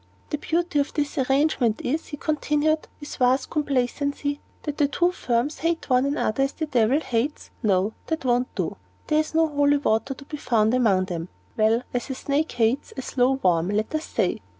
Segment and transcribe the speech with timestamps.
[0.31, 5.59] "The beauty of this arrangement is," he continued, with vast complacency, "that the two firms
[5.59, 9.77] hate one another as the devil hates no, that won't do; there is no holy
[9.77, 13.93] water to be found among them well, as a snake hates a slow worm, let
[13.93, 14.41] us say.